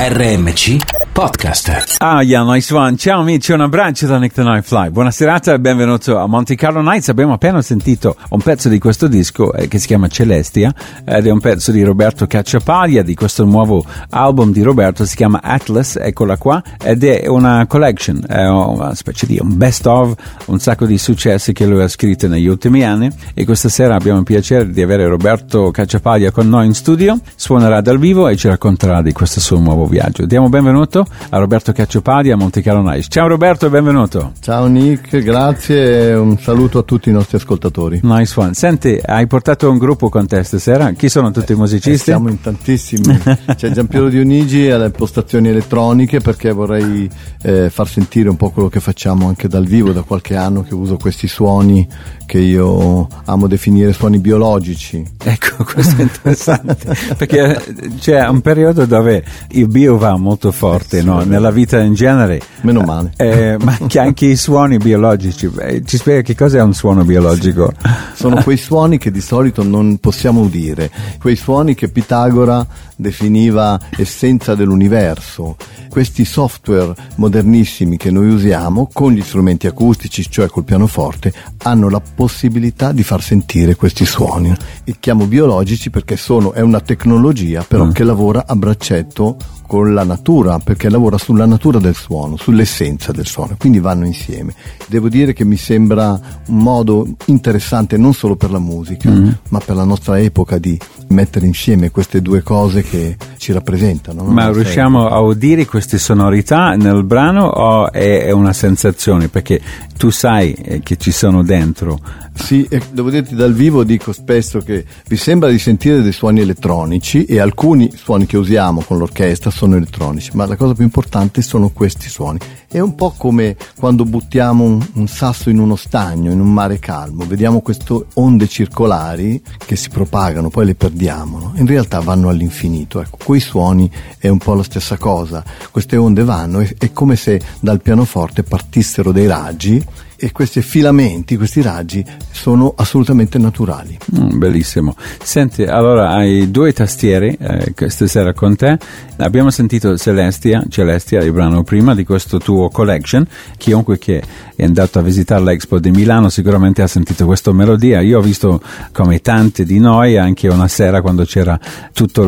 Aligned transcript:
RMC 0.00 1.08
Podcast. 1.12 1.96
Ah, 1.98 2.22
yeah, 2.22 2.44
nice 2.44 2.72
one. 2.72 2.96
Ciao 2.96 3.22
amici, 3.22 3.50
un 3.50 3.62
abbraccio 3.62 4.06
da 4.06 4.18
Nick 4.18 4.32
the 4.32 4.44
Night 4.44 4.62
Fly. 4.62 4.90
Buona 4.90 5.10
serata 5.10 5.52
e 5.52 5.58
benvenuto 5.58 6.16
a 6.16 6.28
Monte 6.28 6.54
Carlo 6.54 6.80
Nights. 6.80 7.08
Abbiamo 7.08 7.32
appena 7.32 7.60
sentito 7.60 8.14
un 8.28 8.40
pezzo 8.40 8.68
di 8.68 8.78
questo 8.78 9.08
disco 9.08 9.52
eh, 9.52 9.66
che 9.66 9.80
si 9.80 9.88
chiama 9.88 10.06
Celestia 10.06 10.72
ed 11.04 11.26
è 11.26 11.30
un 11.30 11.40
pezzo 11.40 11.72
di 11.72 11.82
Roberto 11.82 12.28
Cacciapaglia 12.28 13.02
di 13.02 13.16
questo 13.16 13.44
nuovo 13.44 13.84
album 14.10 14.52
di 14.52 14.62
Roberto, 14.62 15.04
si 15.04 15.16
chiama 15.16 15.40
Atlas, 15.42 15.96
eccola 15.96 16.36
qua, 16.36 16.62
ed 16.80 17.02
è 17.02 17.26
una 17.26 17.66
collection, 17.66 18.24
è 18.24 18.46
una 18.46 18.94
specie 18.94 19.26
di 19.26 19.40
un 19.42 19.56
best 19.56 19.84
of, 19.86 20.14
un 20.44 20.60
sacco 20.60 20.86
di 20.86 20.98
successi 20.98 21.52
che 21.52 21.66
lui 21.66 21.82
ha 21.82 21.88
scritto 21.88 22.28
negli 22.28 22.46
ultimi 22.46 22.84
anni 22.84 23.10
e 23.34 23.44
questa 23.44 23.68
sera 23.68 23.96
abbiamo 23.96 24.20
il 24.20 24.24
piacere 24.24 24.70
di 24.70 24.82
avere 24.82 25.08
Roberto 25.08 25.72
Cacciapaglia 25.72 26.30
con 26.30 26.48
noi 26.48 26.66
in 26.66 26.74
studio, 26.74 27.18
suonerà 27.34 27.80
dal 27.80 27.98
vivo 27.98 28.28
e 28.28 28.36
ci 28.36 28.46
racconterà 28.46 29.02
di 29.02 29.10
questo 29.10 29.40
suo 29.40 29.58
nuovo 29.58 29.86
viaggio. 29.88 30.26
Diamo 30.26 30.48
benvenuto 30.48 31.06
a 31.30 31.38
Roberto 31.38 31.72
Cacciopadi 31.72 32.30
a 32.30 32.36
Monte 32.36 32.62
Carlo 32.62 32.88
Nice. 32.88 33.08
Ciao 33.08 33.26
Roberto 33.26 33.66
e 33.66 33.70
benvenuto. 33.70 34.32
Ciao 34.40 34.66
Nick, 34.66 35.18
grazie 35.18 36.10
e 36.10 36.14
un 36.14 36.38
saluto 36.38 36.78
a 36.78 36.82
tutti 36.82 37.08
i 37.08 37.12
nostri 37.12 37.36
ascoltatori. 37.36 38.00
Nice 38.02 38.38
one. 38.38 38.54
Senti, 38.54 38.98
hai 39.02 39.26
portato 39.26 39.70
un 39.70 39.78
gruppo 39.78 40.08
con 40.08 40.26
te 40.26 40.42
stasera? 40.42 40.92
Chi 40.92 41.08
sono 41.08 41.30
tutti 41.30 41.52
eh, 41.52 41.54
i 41.54 41.58
musicisti? 41.58 41.90
Eh, 41.90 41.96
siamo 41.96 42.28
in 42.28 42.40
tantissimi. 42.40 43.18
C'è 43.56 43.70
Giampiero 43.70 44.08
Dionigi 44.08 44.70
alle 44.70 44.90
postazioni 44.90 45.48
elettroniche 45.48 46.20
perché 46.20 46.52
vorrei 46.52 47.08
eh, 47.42 47.70
far 47.70 47.88
sentire 47.88 48.28
un 48.28 48.36
po' 48.36 48.50
quello 48.50 48.68
che 48.68 48.80
facciamo 48.80 49.26
anche 49.28 49.48
dal 49.48 49.64
vivo 49.66 49.92
da 49.92 50.02
qualche 50.02 50.36
anno 50.36 50.62
che 50.62 50.74
uso 50.74 50.96
questi 50.96 51.28
suoni 51.28 51.86
che 52.26 52.38
io 52.38 53.08
amo 53.24 53.46
definire 53.46 53.92
suoni 53.94 54.18
biologici. 54.18 55.02
Ecco, 55.24 55.64
questo 55.64 55.96
è 55.96 56.02
interessante 56.02 56.76
perché 57.16 57.58
c'è 57.98 58.26
un 58.28 58.42
periodo 58.42 58.84
dove 58.84 59.24
il 59.68 59.74
bio 59.74 59.98
va 59.98 60.16
molto 60.16 60.50
forte, 60.50 61.02
no? 61.02 61.20
nella 61.24 61.50
vita 61.50 61.78
in 61.80 61.92
genere. 61.92 62.40
Meno 62.62 62.80
male. 62.80 63.12
Eh, 63.16 63.58
ma 63.60 63.76
anche 63.96 64.24
i 64.24 64.36
suoni 64.36 64.78
biologici. 64.78 65.50
Eh, 65.58 65.82
ci 65.84 65.98
spiega 65.98 66.22
che 66.22 66.34
cosa 66.34 66.58
è 66.58 66.62
un 66.62 66.72
suono 66.72 67.04
biologico? 67.04 67.74
Sì. 67.78 67.88
Sono 68.14 68.42
quei 68.42 68.56
suoni 68.56 68.96
che 68.96 69.10
di 69.10 69.20
solito 69.20 69.62
non 69.62 69.98
possiamo 69.98 70.40
udire, 70.40 70.90
quei 71.20 71.36
suoni 71.36 71.74
che 71.74 71.88
Pitagora 71.88 72.66
definiva 72.96 73.78
essenza 73.96 74.54
dell'universo. 74.54 75.56
Questi 75.88 76.24
software 76.24 76.94
modernissimi 77.16 77.96
che 77.96 78.10
noi 78.10 78.28
usiamo 78.28 78.88
con 78.92 79.12
gli 79.12 79.22
strumenti 79.22 79.66
acustici, 79.66 80.28
cioè 80.30 80.48
col 80.48 80.64
pianoforte, 80.64 81.32
hanno 81.62 81.88
la 81.88 82.00
possibilità 82.00 82.92
di 82.92 83.02
far 83.02 83.22
sentire 83.22 83.74
questi 83.76 84.04
suoni. 84.04 84.54
Li 84.84 84.96
chiamo 84.98 85.26
biologici 85.26 85.90
perché 85.90 86.16
sono, 86.16 86.52
è 86.52 86.60
una 86.60 86.80
tecnologia 86.80 87.64
però 87.66 87.86
mm. 87.86 87.90
che 87.90 88.04
lavora 88.04 88.44
a 88.46 88.56
braccetto 88.56 89.36
con 89.68 89.92
la 89.92 90.02
natura, 90.02 90.58
perché 90.58 90.88
lavora 90.88 91.18
sulla 91.18 91.44
natura 91.44 91.78
del 91.78 91.94
suono, 91.94 92.38
sull'essenza 92.38 93.12
del 93.12 93.26
suono, 93.26 93.54
quindi 93.58 93.80
vanno 93.80 94.06
insieme. 94.06 94.54
Devo 94.86 95.10
dire 95.10 95.34
che 95.34 95.44
mi 95.44 95.58
sembra 95.58 96.18
un 96.46 96.56
modo 96.56 97.06
interessante 97.26 97.98
non 97.98 98.14
solo 98.14 98.34
per 98.34 98.50
la 98.50 98.58
musica, 98.58 99.10
mm-hmm. 99.10 99.30
ma 99.50 99.58
per 99.58 99.76
la 99.76 99.84
nostra 99.84 100.18
epoca 100.18 100.56
di 100.56 100.80
mettere 101.08 101.44
insieme 101.44 101.90
queste 101.90 102.22
due 102.22 102.42
cose 102.42 102.82
che 102.82 103.18
ci 103.36 103.52
rappresentano. 103.52 104.22
No? 104.22 104.30
Ma 104.30 104.50
riusciamo 104.50 105.06
a 105.06 105.20
udire 105.20 105.66
queste 105.66 105.98
sonorità 105.98 106.74
nel 106.74 107.04
brano 107.04 107.44
o 107.44 107.92
è 107.92 108.30
una 108.30 108.54
sensazione? 108.54 109.28
Perché 109.28 109.60
tu 109.98 110.08
sai 110.08 110.52
eh, 110.54 110.80
che 110.80 110.96
ci 110.96 111.10
sono 111.10 111.42
dentro. 111.42 112.00
Sì, 112.32 112.66
e 112.70 112.80
devo 112.92 113.10
dirti 113.10 113.34
dal 113.34 113.52
vivo 113.52 113.82
dico 113.82 114.12
spesso 114.12 114.60
che 114.60 114.84
vi 115.08 115.16
sembra 115.16 115.50
di 115.50 115.58
sentire 115.58 116.00
dei 116.00 116.12
suoni 116.12 116.40
elettronici 116.40 117.24
e 117.24 117.40
alcuni 117.40 117.90
suoni 117.94 118.26
che 118.26 118.36
usiamo 118.36 118.82
con 118.82 118.96
l'orchestra 118.96 119.50
sono 119.58 119.74
elettronici, 119.74 120.30
ma 120.34 120.46
la 120.46 120.54
cosa 120.54 120.72
più 120.72 120.84
importante 120.84 121.42
sono 121.42 121.70
questi 121.70 122.08
suoni. 122.08 122.38
È 122.70 122.80
un 122.80 122.94
po' 122.94 123.14
come 123.16 123.56
quando 123.78 124.04
buttiamo 124.04 124.62
un, 124.62 124.86
un 124.92 125.08
sasso 125.08 125.48
in 125.48 125.58
uno 125.58 125.74
stagno, 125.74 126.30
in 126.30 126.38
un 126.38 126.52
mare 126.52 126.78
calmo, 126.78 127.24
vediamo 127.24 127.62
queste 127.62 128.04
onde 128.12 128.46
circolari 128.46 129.40
che 129.64 129.74
si 129.74 129.88
propagano, 129.88 130.50
poi 130.50 130.66
le 130.66 130.74
perdiamo, 130.74 131.38
no? 131.38 131.52
in 131.56 131.66
realtà 131.66 132.00
vanno 132.00 132.28
all'infinito. 132.28 133.00
Ecco, 133.00 133.16
quei 133.24 133.40
suoni 133.40 133.90
è 134.18 134.28
un 134.28 134.36
po' 134.36 134.52
la 134.52 134.62
stessa 134.62 134.98
cosa, 134.98 135.42
queste 135.70 135.96
onde 135.96 136.24
vanno, 136.24 136.60
è, 136.60 136.74
è 136.76 136.92
come 136.92 137.16
se 137.16 137.40
dal 137.58 137.80
pianoforte 137.80 138.42
partissero 138.42 139.12
dei 139.12 139.26
raggi 139.26 139.82
e 140.20 140.32
questi 140.32 140.62
filamenti, 140.62 141.36
questi 141.36 141.62
raggi 141.62 142.04
sono 142.32 142.72
assolutamente 142.76 143.38
naturali. 143.38 143.96
Mm, 144.18 144.36
bellissimo. 144.36 144.96
Senti, 145.22 145.62
allora 145.62 146.10
hai 146.10 146.50
due 146.50 146.72
tastiere 146.72 147.36
eh, 147.38 147.72
questa 147.72 148.08
sera 148.08 148.32
con 148.32 148.56
te. 148.56 148.76
Abbiamo 149.18 149.50
sentito 149.50 149.96
Celestia, 149.96 150.64
Celestia, 150.68 151.22
il 151.22 151.30
brano 151.30 151.62
prima 151.62 151.94
di 151.94 152.04
questo 152.04 152.38
tuo 152.38 152.57
collection. 152.68 153.24
Chiunque 153.56 153.98
che 153.98 154.22
è 154.56 154.64
andato 154.64 154.98
a 154.98 155.02
visitare 155.02 155.44
l'Expo 155.44 155.78
di 155.78 155.90
Milano 155.90 156.28
sicuramente 156.28 156.82
ha 156.82 156.88
sentito 156.88 157.24
questa 157.26 157.52
melodia. 157.52 158.00
Io 158.00 158.18
ho 158.18 158.22
visto 158.22 158.60
come 158.90 159.20
tanti 159.20 159.64
di 159.64 159.78
noi 159.78 160.16
anche 160.16 160.48
una 160.48 160.66
sera 160.66 161.00
quando 161.00 161.24
c'era 161.24 161.58
tutta 161.92 162.24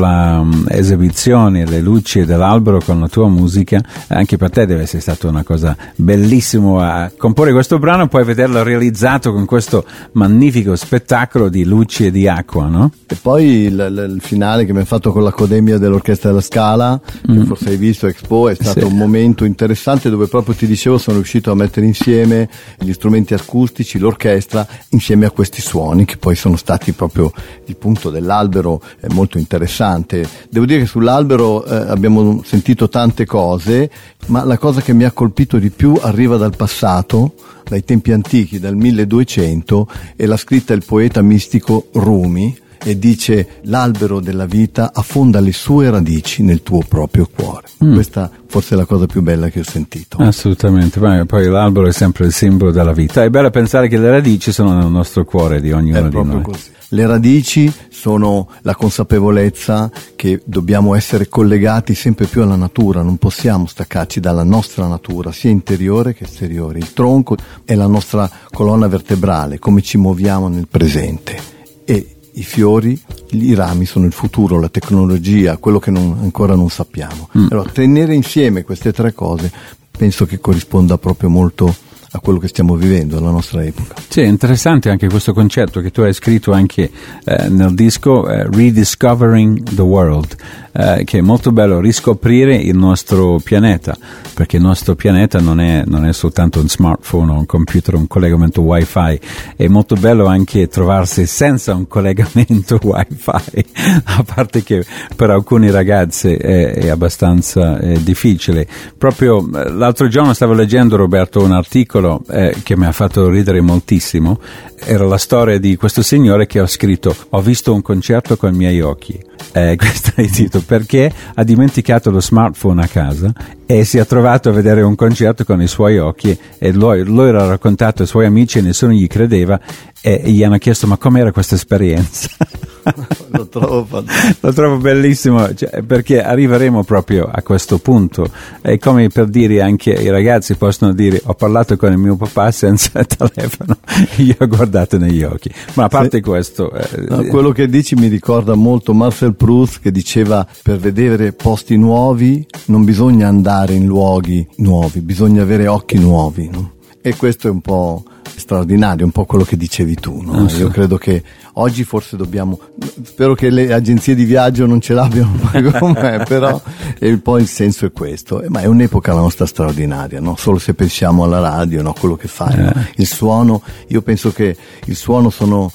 l'esibizione, 0.68 1.64
um, 1.64 1.68
le 1.68 1.80
luci 1.80 2.24
dell'albero 2.24 2.80
con 2.80 3.00
la 3.00 3.08
tua 3.08 3.28
musica. 3.28 3.82
Anche 4.08 4.36
per 4.36 4.50
te 4.50 4.66
deve 4.66 4.82
essere 4.82 5.02
stata 5.02 5.26
una 5.26 5.42
cosa 5.42 5.76
bellissima 5.96 6.58
a 7.02 7.10
comporre 7.16 7.52
questo 7.52 7.78
brano 7.78 8.06
poi 8.06 8.24
vederlo 8.24 8.62
realizzato 8.62 9.32
con 9.32 9.44
questo 9.46 9.84
magnifico 10.12 10.76
spettacolo 10.76 11.48
di 11.48 11.64
luci 11.64 12.06
e 12.06 12.10
di 12.10 12.28
acqua, 12.28 12.66
no? 12.66 12.92
E 13.06 13.16
poi 13.20 13.64
il, 13.64 13.72
il, 13.72 14.12
il 14.14 14.20
finale 14.20 14.64
che 14.64 14.72
mi 14.72 14.80
ha 14.80 14.84
fatto 14.84 15.12
con 15.12 15.22
l'Accademia 15.22 15.78
dell'Orchestra 15.78 16.30
della 16.30 16.40
Scala, 16.40 17.00
mm. 17.30 17.38
che 17.38 17.44
forse 17.46 17.68
hai 17.70 17.76
visto 17.76 18.06
Expo, 18.06 18.48
è 18.48 18.54
stato 18.54 18.80
sì. 18.80 18.86
un 18.86 18.96
momento 18.96 19.44
interessante 19.44 20.10
dove 20.10 20.19
proprio 20.28 20.54
ti 20.54 20.66
dicevo 20.66 20.98
sono 20.98 21.16
riuscito 21.16 21.50
a 21.50 21.54
mettere 21.54 21.86
insieme 21.86 22.48
gli 22.78 22.92
strumenti 22.92 23.34
acustici, 23.34 23.98
l'orchestra, 23.98 24.66
insieme 24.90 25.26
a 25.26 25.30
questi 25.30 25.60
suoni 25.60 26.04
che 26.04 26.16
poi 26.16 26.34
sono 26.34 26.56
stati 26.56 26.92
proprio 26.92 27.32
il 27.66 27.76
punto 27.76 28.10
dell'albero, 28.10 28.82
è 29.00 29.06
molto 29.10 29.38
interessante. 29.38 30.26
Devo 30.48 30.66
dire 30.66 30.80
che 30.80 30.86
sull'albero 30.86 31.64
eh, 31.64 31.74
abbiamo 31.74 32.42
sentito 32.44 32.88
tante 32.88 33.26
cose, 33.26 33.90
ma 34.26 34.44
la 34.44 34.58
cosa 34.58 34.80
che 34.80 34.92
mi 34.92 35.04
ha 35.04 35.12
colpito 35.12 35.58
di 35.58 35.70
più 35.70 35.98
arriva 36.00 36.36
dal 36.36 36.56
passato, 36.56 37.34
dai 37.68 37.84
tempi 37.84 38.12
antichi, 38.12 38.58
dal 38.58 38.76
1200, 38.76 39.88
e 40.16 40.26
l'ha 40.26 40.36
scritta 40.36 40.74
il 40.74 40.84
poeta 40.84 41.22
mistico 41.22 41.88
Rumi 41.92 42.68
e 42.82 42.98
dice 42.98 43.60
l'albero 43.62 44.20
della 44.20 44.46
vita 44.46 44.90
affonda 44.92 45.40
le 45.40 45.52
sue 45.52 45.90
radici 45.90 46.42
nel 46.42 46.62
tuo 46.62 46.82
proprio 46.86 47.28
cuore. 47.32 47.68
Mm. 47.84 47.94
Questa 47.94 48.30
forse 48.46 48.74
è 48.74 48.76
la 48.76 48.84
cosa 48.84 49.06
più 49.06 49.22
bella 49.22 49.48
che 49.48 49.60
ho 49.60 49.64
sentito. 49.64 50.16
Assolutamente, 50.18 50.98
poi 51.26 51.46
l'albero 51.46 51.86
è 51.86 51.92
sempre 51.92 52.26
il 52.26 52.32
simbolo 52.32 52.70
della 52.70 52.92
vita. 52.92 53.22
È 53.22 53.30
bello 53.30 53.50
pensare 53.50 53.88
che 53.88 53.98
le 53.98 54.10
radici 54.10 54.52
sono 54.52 54.76
nel 54.76 54.90
nostro 54.90 55.24
cuore 55.24 55.60
di 55.60 55.72
ognuno 55.72 56.06
è 56.06 56.08
di 56.08 56.22
noi. 56.22 56.42
Così. 56.42 56.70
Le 56.92 57.06
radici 57.06 57.72
sono 57.88 58.48
la 58.62 58.74
consapevolezza 58.74 59.90
che 60.16 60.42
dobbiamo 60.44 60.96
essere 60.96 61.28
collegati 61.28 61.94
sempre 61.94 62.26
più 62.26 62.42
alla 62.42 62.56
natura, 62.56 63.02
non 63.02 63.16
possiamo 63.16 63.66
staccarci 63.66 64.18
dalla 64.18 64.42
nostra 64.42 64.88
natura, 64.88 65.30
sia 65.30 65.50
interiore 65.50 66.14
che 66.14 66.24
esteriore. 66.24 66.78
Il 66.78 66.92
tronco 66.92 67.36
è 67.64 67.76
la 67.76 67.86
nostra 67.86 68.28
colonna 68.50 68.88
vertebrale, 68.88 69.60
come 69.60 69.82
ci 69.82 69.98
muoviamo 69.98 70.48
nel 70.48 70.66
presente. 70.68 71.36
E 71.84 72.16
i 72.34 72.42
fiori, 72.42 73.00
i 73.30 73.54
rami 73.54 73.84
sono 73.84 74.06
il 74.06 74.12
futuro, 74.12 74.60
la 74.60 74.68
tecnologia, 74.68 75.56
quello 75.56 75.78
che 75.78 75.90
non, 75.90 76.18
ancora 76.20 76.54
non 76.54 76.70
sappiamo. 76.70 77.28
Mm. 77.36 77.46
Allora, 77.50 77.70
tenere 77.70 78.14
insieme 78.14 78.62
queste 78.62 78.92
tre 78.92 79.12
cose 79.12 79.50
penso 79.90 80.24
che 80.24 80.40
corrisponda 80.40 80.98
proprio 80.98 81.28
molto 81.28 81.74
a 82.12 82.18
quello 82.18 82.38
che 82.38 82.48
stiamo 82.48 82.74
vivendo, 82.74 83.18
alla 83.18 83.30
nostra 83.30 83.62
epoca. 83.62 83.94
Sì, 84.08 84.22
è 84.22 84.26
interessante 84.26 84.90
anche 84.90 85.08
questo 85.08 85.32
concetto 85.32 85.80
che 85.80 85.90
tu 85.90 86.00
hai 86.00 86.12
scritto 86.12 86.52
anche 86.52 86.90
eh, 87.24 87.48
nel 87.48 87.74
disco 87.74 88.28
eh, 88.28 88.48
Rediscovering 88.50 89.62
the 89.74 89.82
World, 89.82 90.34
eh, 90.72 91.02
che 91.04 91.18
è 91.18 91.20
molto 91.20 91.52
bello 91.52 91.80
riscoprire 91.80 92.54
il 92.54 92.76
nostro 92.76 93.40
pianeta, 93.42 93.96
perché 94.34 94.56
il 94.56 94.62
nostro 94.62 94.94
pianeta 94.94 95.40
non 95.40 95.60
è, 95.60 95.82
non 95.86 96.06
è 96.06 96.12
soltanto 96.12 96.60
un 96.60 96.68
smartphone 96.68 97.32
o 97.32 97.38
un 97.38 97.46
computer, 97.46 97.94
un 97.94 98.06
collegamento 98.06 98.62
wifi, 98.62 99.20
è 99.56 99.66
molto 99.68 99.94
bello 99.96 100.26
anche 100.26 100.68
trovarsi 100.68 101.26
senza 101.26 101.74
un 101.74 101.86
collegamento 101.86 102.78
wifi, 102.84 103.64
a 104.04 104.22
parte 104.22 104.62
che 104.62 104.84
per 105.16 105.30
alcuni 105.30 105.70
ragazzi 105.70 106.34
è, 106.34 106.72
è 106.74 106.88
abbastanza 106.88 107.78
eh, 107.78 108.02
difficile. 108.02 108.66
Proprio 108.96 109.40
eh, 109.40 109.70
l'altro 109.70 110.08
giorno 110.08 110.32
stavo 110.34 110.52
leggendo 110.52 110.96
Roberto 110.96 111.42
un 111.42 111.52
articolo 111.52 111.78
articolo 111.80 112.22
eh, 112.28 112.56
che 112.62 112.76
mi 112.76 112.86
ha 112.86 112.92
fatto 112.92 113.28
ridere 113.28 113.60
moltissimo. 113.60 114.40
Era 114.76 115.04
la 115.04 115.18
storia 115.18 115.58
di 115.58 115.76
questo 115.76 116.02
signore 116.02 116.46
che 116.46 116.58
ha 116.58 116.66
scritto 116.66 117.14
ho 117.30 117.40
visto 117.40 117.72
un 117.72 117.82
concerto 117.82 118.36
con 118.36 118.54
i 118.54 118.56
miei 118.56 118.80
occhi 118.80 119.29
eh, 119.52 119.76
questo 119.78 120.12
è 120.14 120.22
il 120.22 120.30
titolo 120.30 120.64
perché 120.66 121.12
ha 121.34 121.44
dimenticato 121.44 122.10
lo 122.10 122.20
smartphone 122.20 122.82
a 122.82 122.86
casa 122.86 123.32
e 123.66 123.84
si 123.84 123.98
è 123.98 124.06
trovato 124.06 124.48
a 124.48 124.52
vedere 124.52 124.82
un 124.82 124.94
concerto 124.94 125.44
con 125.44 125.60
i 125.62 125.66
suoi 125.66 125.98
occhi 125.98 126.36
e 126.58 126.72
lui, 126.72 127.04
lui 127.04 127.30
l'ha 127.30 127.46
raccontato 127.46 128.02
ai 128.02 128.08
suoi 128.08 128.26
amici 128.26 128.58
e 128.58 128.62
nessuno 128.62 128.92
gli 128.92 129.06
credeva 129.06 129.60
e, 130.00 130.22
gli 130.26 130.42
hanno 130.42 130.58
chiesto 130.58 130.86
ma 130.86 130.96
com'era 130.96 131.32
questa 131.32 131.54
esperienza 131.54 132.28
lo, 133.30 133.46
trovo 133.48 134.04
lo 134.40 134.52
trovo 134.52 134.76
bellissimo 134.78 135.54
cioè, 135.54 135.82
perché 135.82 136.22
arriveremo 136.22 136.84
proprio 136.84 137.28
a 137.32 137.42
questo 137.42 137.78
punto. 137.78 138.30
È 138.60 138.78
come 138.78 139.08
per 139.08 139.26
dire 139.26 139.62
anche 139.62 139.90
i 139.90 140.08
ragazzi 140.08 140.54
possono 140.56 140.92
dire 140.92 141.20
ho 141.24 141.34
parlato 141.34 141.76
con 141.76 141.92
il 141.92 141.98
mio 141.98 142.16
papà 142.16 142.50
senza 142.50 143.02
telefono, 143.04 143.76
io 144.16 144.36
ho 144.38 144.46
guardato 144.46 144.98
negli 144.98 145.22
occhi. 145.22 145.50
Ma 145.74 145.84
a 145.84 145.88
parte 145.88 146.18
sì. 146.18 146.22
questo... 146.22 146.72
Eh, 146.72 147.06
no, 147.08 147.24
quello 147.24 147.52
che 147.52 147.68
dici 147.68 147.94
mi 147.94 148.08
ricorda 148.08 148.54
molto 148.54 148.94
Marcel 148.94 149.34
Proust 149.34 149.80
che 149.80 149.90
diceva 149.90 150.46
per 150.62 150.78
vedere 150.78 151.32
posti 151.32 151.76
nuovi 151.76 152.46
non 152.66 152.84
bisogna 152.84 153.28
andare 153.28 153.74
in 153.74 153.86
luoghi 153.86 154.46
nuovi, 154.56 155.00
bisogna 155.00 155.42
avere 155.42 155.66
occhi 155.66 155.98
nuovi. 155.98 156.48
No? 156.50 156.72
E 157.02 157.16
questo 157.16 157.48
è 157.48 157.50
un 157.50 157.60
po' 157.60 158.04
straordinario, 158.36 159.04
un 159.04 159.12
po' 159.12 159.24
quello 159.24 159.44
che 159.44 159.56
dicevi 159.56 159.94
tu. 159.94 160.20
No? 160.22 160.48
So. 160.48 160.58
Io 160.58 160.68
credo 160.68 160.98
che 160.98 161.22
oggi 161.54 161.84
forse 161.84 162.16
dobbiamo, 162.16 162.58
spero 163.02 163.34
che 163.34 163.50
le 163.50 163.72
agenzie 163.72 164.14
di 164.14 164.24
viaggio 164.24 164.66
non 164.66 164.80
ce 164.80 164.94
l'abbiano 164.94 165.32
con 165.78 165.92
me, 165.92 166.24
però 166.26 166.60
un 167.00 167.22
po' 167.22 167.38
il 167.38 167.48
senso 167.48 167.86
è 167.86 167.92
questo. 167.92 168.42
Ma 168.48 168.60
è 168.60 168.66
un'epoca 168.66 169.12
la 169.12 169.20
nostra 169.20 169.46
straordinaria, 169.46 170.20
no? 170.20 170.36
solo 170.36 170.58
se 170.58 170.74
pensiamo 170.74 171.24
alla 171.24 171.40
radio, 171.40 171.82
no? 171.82 171.94
quello 171.98 172.16
che 172.16 172.28
fai. 172.28 172.54
Eh. 172.58 172.72
Il 172.96 173.06
suono, 173.06 173.62
io 173.88 174.02
penso 174.02 174.32
che 174.32 174.56
il 174.84 174.96
suono 174.96 175.30
sono, 175.30 175.72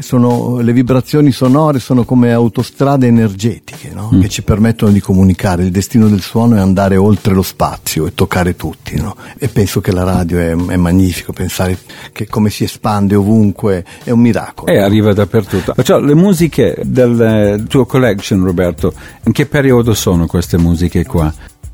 sono 0.00 0.58
le 0.60 0.72
vibrazioni 0.72 1.32
sonore 1.32 1.78
sono 1.78 2.04
come 2.04 2.32
autostrade 2.32 3.06
energetiche 3.06 3.90
no? 3.92 4.10
mm. 4.12 4.20
che 4.20 4.28
ci 4.28 4.42
permettono 4.42 4.92
di 4.92 5.00
comunicare. 5.00 5.64
Il 5.64 5.70
destino 5.70 6.08
del 6.08 6.20
suono 6.20 6.56
è 6.56 6.60
andare 6.60 6.96
oltre 6.96 7.34
lo 7.34 7.42
spazio 7.42 8.06
e 8.06 8.14
toccare 8.14 8.56
tutti. 8.56 8.94
E 9.38 9.48
penso 9.48 9.80
che 9.80 9.92
la 9.92 10.04
radio 10.04 10.38
è, 10.38 10.50
è 10.50 10.76
magnifico, 10.76 11.32
pensare 11.32 11.78
che 12.12 12.26
come 12.26 12.50
si 12.50 12.64
espande 12.64 13.14
ovunque 13.14 13.84
è 14.04 14.10
un 14.10 14.20
miracolo. 14.20 14.70
E 14.70 14.78
arriva 14.78 15.12
dappertutto. 15.12 15.74
Cioè, 15.82 16.00
le 16.00 16.14
musiche 16.14 16.76
del 16.82 17.20
eh, 17.20 17.64
tuo 17.68 17.86
collection, 17.86 18.44
Roberto, 18.44 18.92
in 19.24 19.32
che 19.32 19.46
periodo 19.46 19.94
sono 19.94 20.26
queste 20.26 20.58
musiche 20.58 21.04
qua? 21.04 21.32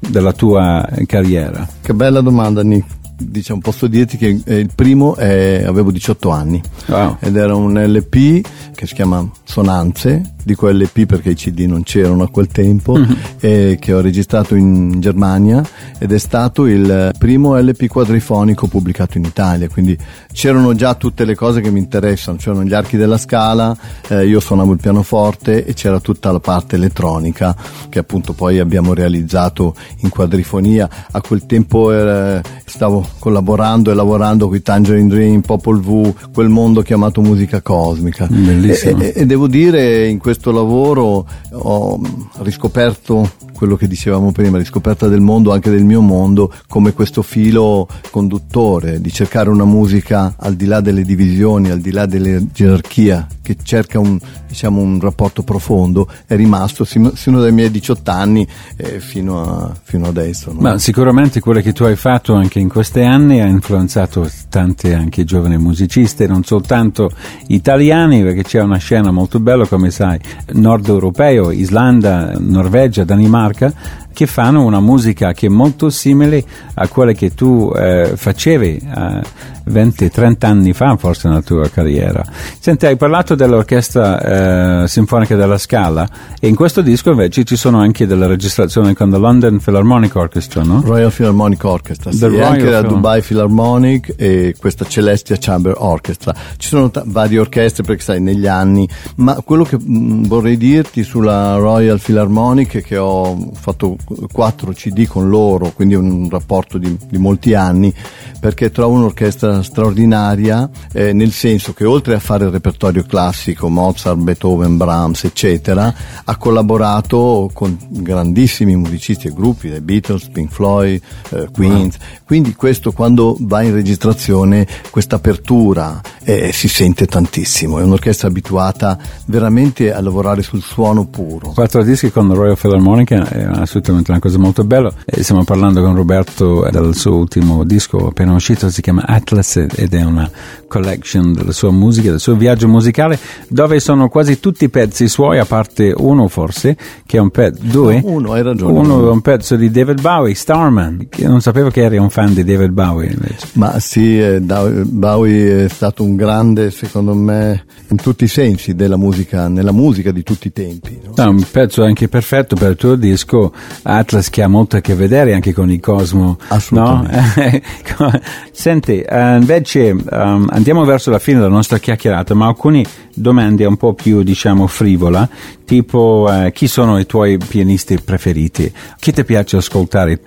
della 0.08 0.32
tua 0.32 0.84
carriera? 1.06 1.66
Che 1.80 1.94
bella 1.94 2.20
domanda 2.20 2.62
Nick 2.64 3.01
diciamo, 3.28 3.60
posso 3.60 3.86
dirti 3.86 4.16
che 4.16 4.40
eh, 4.44 4.56
il 4.56 4.70
primo 4.74 5.16
è, 5.16 5.64
avevo 5.66 5.90
18 5.90 6.30
anni 6.30 6.60
wow. 6.86 7.16
ed 7.20 7.36
era 7.36 7.54
un 7.54 7.74
LP 7.74 8.46
che 8.74 8.86
si 8.86 8.94
chiama 8.94 9.28
Sonanze 9.44 10.32
dico 10.42 10.69
LP 10.69 11.06
perché 11.06 11.30
i 11.30 11.34
CD 11.34 11.60
non 11.60 11.82
c'erano 11.82 12.24
a 12.24 12.28
quel 12.28 12.48
tempo, 12.48 12.96
mm-hmm. 12.96 13.12
e 13.40 13.76
che 13.80 13.92
ho 13.92 14.00
registrato 14.00 14.54
in 14.54 15.00
Germania 15.00 15.62
ed 15.98 16.12
è 16.12 16.19
stato 16.19 16.66
il 16.66 17.12
primo 17.19 17.56
LP 17.58 17.86
quadrifonico 17.86 18.66
pubblicato 18.66 19.19
in 19.19 19.24
Italia, 19.24 19.69
quindi 19.69 19.96
c'erano 20.32 20.74
già 20.74 20.94
tutte 20.94 21.24
le 21.24 21.34
cose 21.34 21.60
che 21.60 21.70
mi 21.70 21.78
interessano, 21.78 22.38
c'erano 22.38 22.64
gli 22.64 22.74
archi 22.74 22.96
della 22.96 23.19
scala, 23.19 23.76
eh, 24.08 24.26
io 24.26 24.40
suonavo 24.40 24.72
il 24.72 24.80
pianoforte 24.80 25.64
e 25.64 25.74
c'era 25.74 26.00
tutta 26.00 26.32
la 26.32 26.40
parte 26.40 26.76
elettronica 26.76 27.54
che 27.88 27.98
appunto 27.98 28.32
poi 28.32 28.58
abbiamo 28.58 28.94
realizzato 28.94 29.74
in 29.98 30.08
quadrifonia. 30.08 30.88
A 31.10 31.20
quel 31.20 31.46
tempo 31.46 31.92
eh, 31.92 32.40
stavo 32.64 33.11
collaborando 33.18 33.90
e 33.90 33.94
lavorando 33.94 34.48
con 34.48 34.56
i 34.56 34.62
Tangerine 34.62 35.08
Dream, 35.08 35.40
Popol 35.40 35.80
V, 35.80 36.14
quel 36.32 36.48
mondo 36.48 36.82
chiamato 36.82 37.20
musica 37.20 37.60
cosmica. 37.60 38.26
Bellissimo. 38.26 39.02
E, 39.02 39.12
e, 39.16 39.26
devo 39.26 39.46
dire 39.46 40.08
in 40.08 40.18
questo 40.18 40.50
lavoro 40.50 41.26
ho 41.50 42.00
riscoperto 42.38 43.30
quello 43.62 43.76
che 43.76 43.86
dicevamo 43.86 44.32
prima, 44.32 44.58
riscoperta 44.58 45.06
del 45.06 45.20
mondo, 45.20 45.52
anche 45.52 45.70
del 45.70 45.84
mio 45.84 46.00
mondo, 46.00 46.52
come 46.66 46.92
questo 46.92 47.22
filo 47.22 47.86
conduttore 48.10 49.00
di 49.00 49.12
cercare 49.12 49.50
una 49.50 49.64
musica 49.64 50.34
al 50.36 50.54
di 50.54 50.64
là 50.64 50.80
delle 50.80 51.04
divisioni, 51.04 51.70
al 51.70 51.78
di 51.78 51.92
là 51.92 52.06
delle 52.06 52.48
gerarchie, 52.52 53.26
che 53.40 53.56
cerca 53.62 54.00
un, 54.00 54.18
diciamo, 54.52 54.82
un 54.82 55.00
rapporto 55.00 55.43
profondo, 55.43 56.06
è 56.26 56.37
rimasto 56.37 56.84
sino, 56.84 57.12
sino 57.14 57.40
dai 57.40 57.52
miei 57.52 57.70
18 57.70 58.10
anni 58.10 58.46
eh, 58.76 59.00
fino, 59.00 59.40
a, 59.40 59.75
fino, 59.82 60.06
adesso. 60.06 60.52
No? 60.52 60.60
Ma 60.60 60.78
sicuramente 60.78 61.40
quello 61.40 61.60
che 61.60 61.72
tu 61.72 61.84
hai 61.84 61.96
fatto 61.96 62.34
anche 62.34 62.58
in 62.58 62.69
questi 62.69 63.00
anni 63.00 63.40
ha 63.40 63.46
influenzato 63.46 64.31
tante 64.50 64.94
anche 64.94 65.25
giovani 65.25 65.56
musicisti, 65.56 66.26
non 66.26 66.44
soltanto 66.44 67.10
italiani, 67.46 68.22
perché 68.22 68.43
c'è 68.43 68.60
una 68.60 68.76
scena 68.76 69.10
molto 69.10 69.40
bella, 69.40 69.66
come 69.66 69.90
sai, 69.90 70.20
nord 70.52 70.87
europeo, 70.87 71.50
Islanda, 71.50 72.34
Norvegia, 72.38 73.05
Danimarca 73.05 73.72
che 74.12 74.26
fanno 74.26 74.64
una 74.64 74.80
musica 74.80 75.32
che 75.32 75.46
è 75.46 75.50
molto 75.50 75.90
simile 75.90 76.44
a 76.74 76.86
quella 76.88 77.12
che 77.12 77.34
tu 77.34 77.72
eh, 77.74 78.12
facevi 78.14 78.80
eh, 78.96 79.50
20-30 79.70 80.46
anni 80.46 80.72
fa 80.72 80.96
forse 80.96 81.28
nella 81.28 81.42
tua 81.42 81.68
carriera. 81.68 82.24
Senti, 82.58 82.86
hai 82.86 82.96
parlato 82.96 83.34
dell'orchestra 83.34 84.82
eh, 84.82 84.88
sinfonica 84.88 85.36
della 85.36 85.58
Scala 85.58 86.08
e 86.40 86.48
in 86.48 86.54
questo 86.54 86.80
disco 86.80 87.10
invece 87.10 87.44
ci 87.44 87.56
sono 87.56 87.80
anche 87.80 88.06
delle 88.06 88.26
registrazioni 88.26 88.94
con 88.94 89.10
la 89.10 89.18
London 89.18 89.58
Philharmonic 89.58 90.14
Orchestra, 90.16 90.62
no? 90.62 90.82
Royal 90.84 91.12
Philharmonic 91.12 91.64
Orchestra, 91.64 92.10
sì, 92.12 92.24
e 92.24 92.42
anche 92.42 92.70
la 92.70 92.82
Dubai 92.82 93.22
Philharmonic 93.22 94.14
e 94.16 94.54
questa 94.58 94.84
Celestia 94.84 95.36
Chamber 95.38 95.74
Orchestra. 95.76 96.34
Ci 96.56 96.68
sono 96.68 96.90
t- 96.90 97.02
varie 97.06 97.38
orchestre 97.38 97.82
perché 97.82 98.02
sai 98.02 98.20
negli 98.20 98.46
anni, 98.46 98.88
ma 99.16 99.40
quello 99.44 99.64
che 99.64 99.76
mh, 99.78 99.96
mm, 99.96 100.24
vorrei 100.24 100.56
dirti 100.56 101.04
sulla 101.04 101.56
Royal 101.56 102.00
Philharmonic 102.00 102.82
che 102.82 102.96
ho 102.96 103.50
fatto 103.54 103.96
4 104.31 104.72
CD 104.72 105.06
con 105.06 105.28
loro, 105.28 105.72
quindi 105.72 105.94
un 105.94 106.28
rapporto 106.28 106.78
di, 106.78 106.96
di 107.08 107.19
molti 107.19 107.54
anni, 107.54 107.93
perché 108.40 108.70
trovo 108.70 108.96
un'orchestra 108.96 109.62
straordinaria, 109.62 110.69
eh, 110.93 111.12
nel 111.12 111.31
senso 111.31 111.72
che 111.72 111.84
oltre 111.84 112.14
a 112.14 112.19
fare 112.19 112.44
il 112.44 112.50
repertorio 112.50 113.04
classico, 113.04 113.69
Mozart, 113.69 114.19
Beethoven, 114.19 114.76
Brahms, 114.76 115.25
eccetera, 115.25 115.94
ha 116.25 116.37
collaborato 116.37 117.50
con 117.52 117.78
grandissimi 117.88 118.75
musicisti 118.76 119.28
e 119.28 119.32
gruppi, 119.32 119.70
The 119.70 119.81
Beatles, 119.81 120.28
Pink 120.31 120.50
Floyd, 120.50 121.00
eh, 121.31 121.48
Queens, 121.52 121.96
quindi 122.25 122.55
questo 122.55 122.93
quando 122.93 123.37
va 123.40 123.62
in 123.62 123.72
registrazione, 123.72 124.66
questa 124.90 125.16
apertura 125.16 126.00
eh, 126.25 126.50
si 126.52 126.66
sente 126.66 127.06
tantissimo, 127.06 127.78
è 127.78 127.82
un'orchestra 127.82 128.28
abituata 128.28 128.98
veramente 129.26 129.93
a 129.93 130.00
lavorare 130.00 130.43
sul 130.43 130.62
suono 130.62 131.05
puro. 131.05 131.50
Quattro 131.50 131.84
dischi 131.84 132.10
con 132.10 132.32
Royal 132.34 132.58
Philharmonic 132.58 133.12
è 133.12 133.43
assolutamente 133.43 133.91
assolutamente 133.92 134.10
una 134.10 134.20
cosa 134.20 134.38
molto 134.38 134.64
bella. 134.64 134.92
E 135.04 135.22
stiamo 135.22 135.44
parlando 135.44 135.82
con 135.82 135.94
Roberto 135.94 136.66
del 136.70 136.94
suo 136.94 137.16
ultimo 137.16 137.64
disco 137.64 138.08
appena 138.08 138.32
uscito, 138.32 138.70
si 138.70 138.80
chiama 138.80 139.04
Atlas 139.06 139.56
ed 139.56 139.94
è 139.94 140.02
una 140.02 140.30
collection 140.66 141.32
della 141.32 141.52
sua 141.52 141.70
musica, 141.70 142.10
del 142.10 142.20
suo 142.20 142.34
viaggio 142.34 142.66
musicale, 142.66 143.18
dove 143.48 143.78
sono 143.78 144.08
quasi 144.08 144.40
tutti 144.40 144.64
i 144.64 144.68
pezzi 144.70 145.08
suoi, 145.08 145.38
a 145.38 145.44
parte 145.44 145.92
uno 145.94 146.28
forse, 146.28 146.76
che 147.04 147.18
è 147.18 147.20
un 147.20 147.30
pezzo, 147.30 147.60
due? 147.62 148.00
No, 148.00 148.08
uno, 148.08 148.32
hai 148.32 148.42
ragione. 148.42 148.78
Uno 148.78 149.06
è 149.06 149.10
un 149.10 149.20
pezzo 149.20 149.56
di 149.56 149.70
David 149.70 150.00
Bowie, 150.00 150.34
Starman, 150.34 151.08
che 151.10 151.26
non 151.26 151.43
sapevo 151.43 151.69
che 151.69 151.82
eri 151.82 151.98
un 151.98 152.08
fan 152.08 152.32
di 152.32 152.43
David 152.43 152.70
Bowie 152.70 153.10
invece. 153.10 153.48
Ma 153.55 153.78
sì, 153.81 154.19
eh, 154.19 154.40
Bowie 154.40 155.67
è 155.67 155.69
stato 155.69 156.05
un 156.05 156.17
grande, 156.17 156.70
secondo 156.70 157.14
me, 157.14 157.64
in 157.88 157.96
tutti 157.96 158.24
i 158.24 158.28
sensi 158.28 158.74
della 158.74 158.96
musica, 158.96 159.48
nella 159.48 159.72
musica 159.72 160.10
di 160.10 160.22
tuti 160.22 160.46
i 160.46 160.52
tempi. 160.52 161.00
No? 161.05 161.12
No, 161.14 161.31
un 161.31 161.44
pezzo 161.50 161.84
anche 161.84 162.08
perfetto 162.08 162.56
per 162.56 162.70
il 162.70 162.76
tuo 162.76 162.94
disco, 162.94 163.52
Atlas 163.82 164.31
che 164.31 164.43
ha 164.43 164.48
molto 164.48 164.77
a 164.77 164.81
che 164.81 164.94
vedere 164.94 165.34
anche 165.34 165.53
con 165.53 165.70
il 165.70 165.81
cosmo. 165.81 166.39
Assolutamente. 166.48 167.62
No? 167.98 168.10
Senti, 168.51 169.05
uh, 169.08 169.36
invece 169.36 169.91
um, 169.91 170.48
andiamo 170.51 170.84
verso 170.84 171.10
la 171.10 171.19
fine 171.19 171.39
della 171.39 171.51
nostra 171.51 171.79
chiacchierata, 171.79 172.34
ma 172.34 172.46
alcune 172.46 172.84
domande 173.14 173.64
un 173.64 173.76
po' 173.76 173.94
più, 173.94 174.22
diciamo, 174.22 174.66
frivola, 174.66 175.28
tipo 175.64 176.28
uh, 176.28 176.50
chi 176.50 176.66
sono 176.66 176.98
i 176.98 177.06
tuoi 177.06 177.38
pianisti 177.38 177.98
preferiti? 177.98 178.72
Chi 178.98 179.12
ti 179.12 179.24
piace 179.24 179.56
ascoltare? 179.56 180.20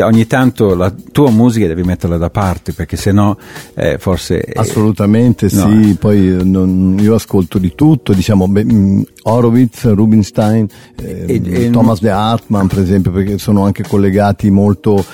Ogni 0.00 0.26
tanto 0.26 0.74
la 0.74 0.92
tua 1.12 1.30
musica 1.30 1.66
devi 1.66 1.82
metterla 1.82 2.16
da 2.16 2.30
parte, 2.30 2.72
perché 2.72 2.96
sennò 2.96 3.36
eh, 3.74 3.98
forse... 3.98 4.40
Assolutamente 4.54 5.48
no. 5.52 5.68
sì, 5.68 5.96
poi 5.98 6.38
non, 6.42 6.96
io 7.00 7.14
ascolto 7.14 7.58
di 7.58 7.74
tutto, 7.74 8.12
diciamo, 8.12 8.48
beh, 8.48 8.64
mm, 8.64 9.02
Horowitz, 9.22 9.92
Rubinstein, 9.92 10.66
eh, 10.96 11.24
e, 11.26 11.64
e 11.64 11.70
Thomas 11.70 12.00
De 12.00 12.10
Hartmann 12.10 12.66
per 12.66 12.78
esempio, 12.78 13.10
perché 13.10 13.38
sono 13.38 13.64
anche 13.64 13.82
collegati 13.86 14.50
molto 14.50 15.04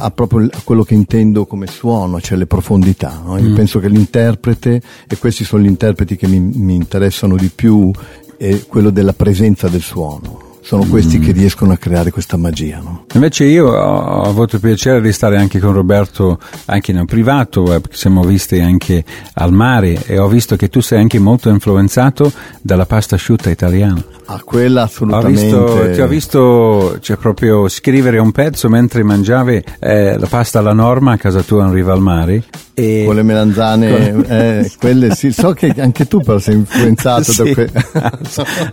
a 0.00 0.10
proprio 0.10 0.48
a 0.50 0.60
quello 0.64 0.82
che 0.82 0.94
intendo 0.94 1.46
come 1.46 1.66
suono, 1.66 2.20
cioè 2.20 2.38
le 2.38 2.46
profondità. 2.46 3.20
No? 3.24 3.38
Io 3.38 3.50
mm. 3.50 3.54
penso 3.54 3.78
che 3.78 3.88
l'interprete, 3.88 4.82
e 5.06 5.18
questi 5.18 5.44
sono 5.44 5.62
gli 5.62 5.66
interpreti 5.66 6.16
che 6.16 6.26
mi, 6.26 6.40
mi 6.40 6.74
interessano 6.74 7.36
di 7.36 7.50
più, 7.54 7.90
è 8.36 8.64
quello 8.66 8.90
della 8.90 9.12
presenza 9.12 9.68
del 9.68 9.82
suono 9.82 10.48
sono 10.62 10.84
questi 10.84 11.18
mm. 11.18 11.22
che 11.22 11.32
riescono 11.32 11.72
a 11.72 11.76
creare 11.76 12.10
questa 12.10 12.36
magia. 12.36 12.80
No? 12.80 13.06
Invece 13.14 13.44
io 13.44 13.68
ho, 13.68 14.22
avuto 14.22 14.56
il 14.56 14.60
piacere 14.60 15.00
di 15.00 15.12
stare 15.12 15.36
anche 15.36 15.58
con 15.58 15.72
Roberto, 15.72 16.38
anche 16.66 16.92
nel 16.92 17.06
privato, 17.06 17.74
eh, 17.74 17.80
siamo 17.90 18.22
visti 18.22 18.60
anche 18.60 19.04
al 19.34 19.52
mare 19.52 20.04
e 20.06 20.18
ho 20.18 20.28
visto 20.28 20.56
che 20.56 20.68
tu 20.68 20.80
sei 20.80 21.00
anche 21.00 21.18
molto 21.18 21.48
influenzato 21.48 22.30
dalla 22.60 22.86
pasta 22.86 23.14
asciutta 23.14 23.50
italiana. 23.50 24.04
Ah, 24.32 24.40
quella 24.44 24.82
assolutamente. 24.82 25.52
Ho 25.52 25.74
visto, 25.74 25.90
ti 25.90 26.00
ho 26.00 26.06
visto 26.06 26.98
cioè, 27.00 27.16
proprio 27.16 27.68
scrivere 27.68 28.18
un 28.18 28.30
pezzo 28.30 28.68
mentre 28.68 29.02
mangiavi 29.02 29.60
eh, 29.80 30.16
la 30.16 30.26
pasta 30.28 30.60
alla 30.60 30.72
norma 30.72 31.14
a 31.14 31.16
casa 31.16 31.42
tua 31.42 31.66
in 31.66 31.72
riva 31.72 31.92
al 31.92 32.00
mare. 32.00 32.44
E... 32.80 33.02
Con 33.04 33.14
le 33.16 33.22
melanzane, 33.22 34.12
con... 34.12 34.24
Eh, 34.28 34.70
quelle 34.78 35.14
sì. 35.14 35.32
So 35.32 35.52
che 35.52 35.74
anche 35.76 36.06
tu 36.06 36.20
però 36.20 36.38
sei 36.38 36.54
influenzato 36.54 37.24
sì, 37.24 37.42
da 37.42 37.52
quelle. 37.52 37.72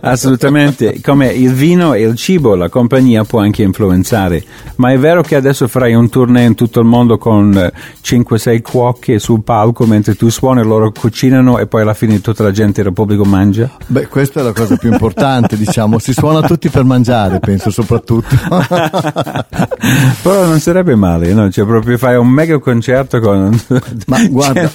assolutamente. 0.00 1.00
Come 1.02 1.26
il 1.28 1.52
vino 1.52 1.92
e 1.92 2.02
il 2.02 2.14
cibo, 2.14 2.54
la 2.54 2.68
compagnia 2.68 3.24
può 3.24 3.40
anche 3.40 3.62
influenzare. 3.62 4.42
Ma 4.76 4.92
è 4.92 4.98
vero 4.98 5.22
che 5.22 5.34
adesso 5.34 5.66
farai 5.68 5.94
un 5.94 6.08
tournée 6.08 6.46
in 6.46 6.54
tutto 6.54 6.80
il 6.80 6.86
mondo 6.86 7.18
con 7.18 7.50
5-6 8.02 8.50
eh, 8.50 8.62
cuoche 8.62 9.18
sul 9.18 9.42
palco 9.42 9.84
mentre 9.86 10.14
tu 10.14 10.28
suoni, 10.30 10.62
loro 10.62 10.90
cucinano 10.90 11.58
e 11.58 11.66
poi 11.66 11.82
alla 11.82 11.94
fine 11.94 12.20
tutta 12.20 12.44
la 12.44 12.52
gente 12.52 12.82
del 12.82 12.92
pubblico 12.92 13.24
mangia? 13.24 13.70
Beh, 13.86 14.06
questa 14.06 14.40
è 14.40 14.42
la 14.42 14.52
cosa 14.52 14.76
più 14.76 14.90
importante, 14.90 15.47
diciamo. 15.56 15.98
Si 15.98 16.12
suona 16.12 16.42
tutti 16.42 16.68
per 16.68 16.84
mangiare, 16.84 17.38
penso 17.40 17.70
soprattutto. 17.70 18.36
però 20.22 20.46
non 20.46 20.60
sarebbe 20.60 20.94
male, 20.94 21.32
no? 21.32 21.50
Cioè, 21.50 21.64
proprio 21.64 21.98
fai 21.98 22.16
un 22.16 22.28
mega 22.28 22.58
concerto 22.58 23.20
con 23.20 23.58
ma 24.06 24.26
guarda, 24.28 24.70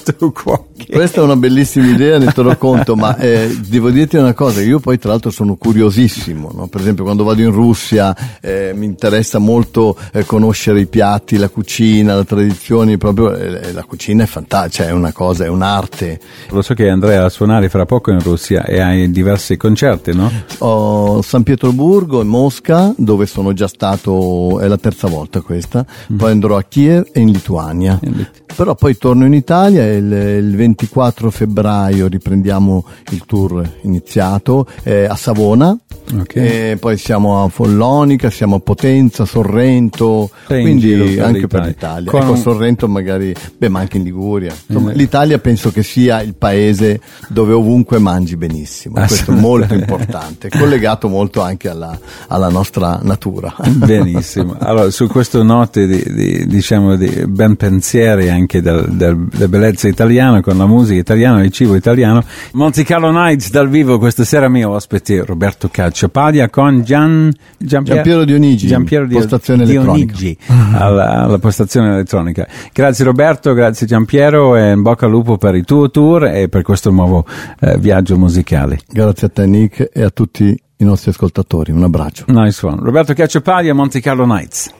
questa 0.89 1.21
è 1.21 1.23
una 1.23 1.35
bellissima 1.35 1.87
idea, 1.87 2.17
ne 2.17 2.31
terrò 2.31 2.55
conto, 2.57 2.95
ma 2.95 3.15
eh, 3.17 3.55
devo 3.67 3.89
dirti 3.89 4.17
una 4.17 4.33
cosa, 4.33 4.61
io 4.61 4.79
poi 4.79 4.97
tra 4.97 5.11
l'altro 5.11 5.31
sono 5.31 5.55
curiosissimo, 5.55 6.51
no? 6.53 6.67
per 6.67 6.81
esempio 6.81 7.03
quando 7.03 7.23
vado 7.23 7.41
in 7.41 7.51
Russia 7.51 8.15
eh, 8.41 8.71
mi 8.75 8.85
interessa 8.85 9.39
molto 9.39 9.97
eh, 10.11 10.25
conoscere 10.25 10.81
i 10.81 10.87
piatti, 10.87 11.37
la 11.37 11.49
cucina, 11.49 12.15
le 12.15 12.25
tradizioni, 12.25 12.97
proprio 12.97 13.35
eh, 13.35 13.71
la 13.71 13.83
cucina 13.83 14.23
è 14.23 14.25
fantastica, 14.25 14.83
cioè 14.83 14.87
è 14.87 14.91
una 14.91 15.11
cosa, 15.11 15.45
è 15.45 15.47
un'arte. 15.47 16.19
Lo 16.49 16.61
so 16.61 16.73
che 16.73 16.89
andrai 16.89 17.17
a 17.17 17.29
suonare 17.29 17.69
fra 17.69 17.85
poco 17.85 18.11
in 18.11 18.19
Russia 18.21 18.65
e 18.65 18.79
hai 18.79 19.11
diversi 19.11 19.57
concerti, 19.57 20.13
no? 20.13 20.31
Ho 20.59 21.21
San 21.21 21.43
Pietroburgo 21.43 22.21
e 22.21 22.23
Mosca, 22.23 22.93
dove 22.97 23.25
sono 23.25 23.53
già 23.53 23.67
stato, 23.67 24.59
è 24.59 24.67
la 24.67 24.77
terza 24.77 25.07
volta 25.07 25.41
questa, 25.41 25.85
mm. 26.11 26.17
poi 26.17 26.31
andrò 26.31 26.57
a 26.57 26.63
Kiev 26.63 27.09
e 27.11 27.19
in 27.19 27.31
Lituania. 27.31 27.99
In 28.03 28.25
Però 28.55 28.75
poi 28.75 28.97
torno 28.97 29.25
in 29.25 29.33
Italia 29.33 29.83
e 29.83 29.95
il, 29.95 30.11
il 30.11 30.55
24 30.63 31.29
febbraio 31.29 32.07
riprendiamo 32.07 32.85
il 33.09 33.25
tour 33.25 33.79
iniziato 33.81 34.65
eh, 34.83 35.03
a 35.03 35.15
Savona 35.15 35.77
Okay. 36.11 36.77
poi 36.77 36.97
siamo 36.97 37.43
a 37.43 37.49
Follonica, 37.49 38.29
siamo 38.29 38.57
a 38.57 38.59
Potenza, 38.59 39.25
Sorrento, 39.25 40.29
Sei 40.47 40.61
quindi 40.61 41.19
anche 41.19 41.47
per 41.47 41.65
l'Italia. 41.65 42.09
Con... 42.09 42.21
Ecco, 42.21 42.35
Sorrento 42.35 42.87
magari, 42.87 43.33
beh, 43.57 43.69
ma 43.69 43.79
anche 43.79 43.97
in 43.97 44.03
Liguria. 44.03 44.53
Insomma, 44.67 44.91
eh. 44.91 44.95
L'Italia 44.95 45.39
penso 45.39 45.71
che 45.71 45.83
sia 45.83 46.21
il 46.21 46.35
paese 46.35 47.01
dove 47.29 47.53
ovunque 47.53 47.99
mangi 47.99 48.35
benissimo. 48.37 48.95
Questo 48.95 49.31
è 49.31 49.35
molto 49.35 49.73
importante, 49.75 50.49
collegato 50.49 51.07
molto 51.09 51.41
anche 51.41 51.69
alla, 51.69 51.97
alla 52.27 52.49
nostra 52.49 52.99
natura. 53.01 53.55
Benissimo. 53.73 54.55
Allora, 54.59 54.89
su 54.91 55.07
questo 55.07 55.43
note 55.43 55.87
di, 55.87 56.03
di, 56.13 56.47
diciamo, 56.47 56.95
di 56.95 57.23
ben 57.27 57.55
pensieri 57.55 58.29
anche 58.29 58.61
della 58.61 58.81
del, 58.81 59.15
bellezza 59.47 59.87
italiana, 59.87 60.41
con 60.41 60.57
la 60.57 60.65
musica 60.65 60.99
italiana, 60.99 61.43
il 61.43 61.51
cibo 61.51 61.75
italiano, 61.75 62.23
Monte 62.53 62.83
Carlo 62.83 63.11
Nights 63.11 63.49
dal 63.49 63.69
vivo 63.69 63.97
questa 63.97 64.23
sera 64.23 64.49
mio 64.49 64.71
ospite 64.71 65.23
Roberto 65.23 65.69
Calcio 65.93 66.09
Padia 66.09 66.49
con 66.49 66.81
Gian, 66.83 67.31
Giampier, 67.55 67.97
Giampiero 67.97 68.25
Dionigi, 68.25 68.65
Giampiero 68.65 69.05
di, 69.05 69.13
postazione 69.13 69.63
Dionigi 69.63 70.35
alla, 70.47 71.21
alla, 71.21 71.37
postazione 71.37 71.93
elettronica. 71.93 72.47
Grazie 72.73 73.05
Roberto, 73.05 73.53
grazie 73.53 73.85
Giampiero 73.85 74.55
e 74.55 74.71
in 74.71 74.81
bocca 74.81 75.05
al 75.05 75.11
lupo 75.11 75.37
per 75.37 75.53
il 75.53 75.65
tuo 75.65 75.91
tour 75.91 76.25
e 76.25 76.49
per 76.49 76.63
questo 76.63 76.89
nuovo 76.89 77.27
eh, 77.59 77.77
viaggio 77.77 78.17
musicale. 78.17 78.79
Grazie 78.89 79.27
a 79.27 79.29
te 79.29 79.45
Nick 79.45 79.91
e 79.93 80.01
a 80.01 80.09
tutti 80.09 80.45
i 80.77 80.83
nostri 80.83 81.11
ascoltatori, 81.11 81.71
un 81.71 81.83
abbraccio. 81.83 82.25
Nice 82.29 82.65
one. 82.65 82.77
Roberto 82.81 83.13
Cacciapadia, 83.13 83.75
Monte 83.75 84.01
Carlo 84.01 84.25
Nights. 84.25 84.73